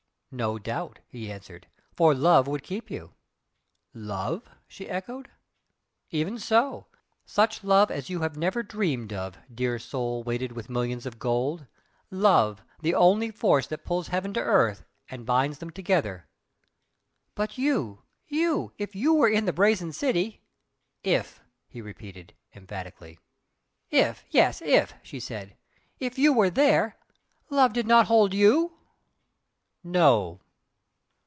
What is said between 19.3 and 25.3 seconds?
the Brazen City" "If!" he repeated, emphatically. "If yes! if" she